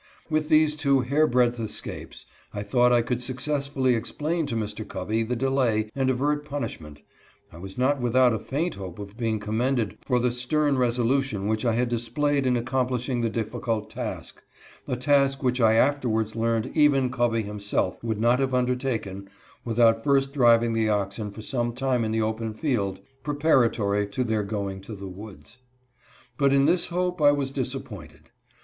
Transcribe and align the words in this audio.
With 0.31 0.49
these 0.49 0.75
two 0.75 1.01
hair 1.01 1.27
breadth 1.27 1.59
escapes 1.59 2.25
I 2.55 2.63
thought 2.63 2.91
I 2.91 3.03
could 3.03 3.21
successfully 3.21 3.93
explain 3.93 4.47
to 4.47 4.55
Mr. 4.55 4.83
Covey 4.83 5.21
the 5.21 5.35
delay 5.35 5.91
and 5.95 6.09
avert 6.09 6.43
punishment— 6.43 7.01
I 7.53 7.59
was 7.59 7.77
not 7.77 8.01
without 8.01 8.33
a 8.33 8.39
faint 8.39 8.73
hope 8.73 8.97
of 8.97 9.15
being 9.15 9.39
commended 9.39 9.99
for 10.03 10.17
the 10.17 10.31
stern 10.31 10.79
resolution 10.79 11.45
which 11.45 11.65
I 11.65 11.73
had 11.75 11.87
displayed 11.87 12.47
in 12.47 12.57
accomplishing 12.57 13.21
the 13.21 13.29
difficult 13.29 13.91
task— 13.91 14.41
a 14.87 14.95
task 14.95 15.43
which 15.43 15.61
I 15.61 15.73
afterwards 15.75 16.35
learned 16.35 16.71
even 16.73 17.11
Covey 17.11 17.43
himself 17.43 18.03
would 18.03 18.19
not 18.19 18.39
have 18.39 18.55
undertaken 18.55 19.29
without 19.63 20.03
first 20.03 20.33
driving 20.33 20.73
the 20.73 20.89
oxen 20.89 21.29
for 21.29 21.41
BREAKING 21.41 21.59
OXEN. 21.59 21.67
147 21.67 21.75
some 21.75 21.89
time 21.91 22.05
in 22.05 22.11
the 22.11 22.25
open 22.25 22.55
field, 22.59 23.01
preparatory 23.21 24.07
to 24.07 24.23
their 24.23 24.41
going 24.41 24.81
to 24.81 24.95
the 24.95 25.07
woods. 25.07 25.57
But 26.39 26.53
in 26.53 26.65
this 26.65 26.87
hope 26.87 27.21
I 27.21 27.31
was 27.31 27.51
disappointed. 27.51 28.31